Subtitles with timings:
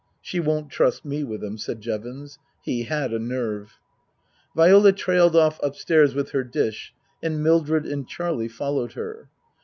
[0.29, 2.39] "She won't trust me with them," said Jevons.
[2.63, 3.77] (He had a nerve.)
[4.55, 9.29] Viola trailed off upstairs with her dish, and Mildred and Charlie followed her.